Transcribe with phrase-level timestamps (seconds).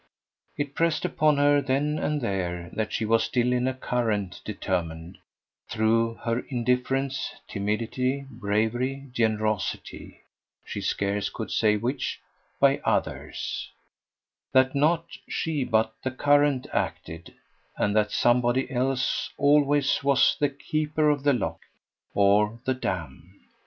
[0.57, 5.19] It pressed upon her then and there that she was still in a current determined,
[5.69, 10.21] through her indifference, timidity, bravery, generosity
[10.65, 12.19] she scarce could say which
[12.59, 13.69] by others;
[14.53, 17.35] that not she but the current acted,
[17.77, 21.59] and that somebody else always was the keeper of the lock
[22.15, 23.35] or the dam.